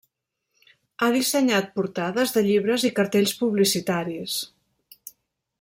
Ha 1.01 1.09
dissenyat 1.15 1.69
portades 1.75 2.33
de 2.37 2.45
llibres 2.47 2.89
i 2.91 2.93
cartells 3.01 3.37
publicitaris. 3.43 4.43